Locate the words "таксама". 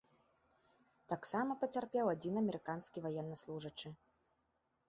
1.13-1.57